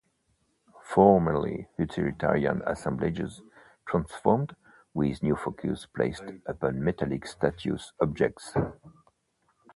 Formerly 0.81 1.67
utilitarian 1.77 2.63
assemblages 2.65 3.43
transformed, 3.87 4.55
with 4.95 5.21
new 5.21 5.35
focus 5.35 5.85
placed 5.85 6.23
upon 6.47 6.83
metallic 6.83 7.27
status 7.27 7.93
objects. 8.01 8.51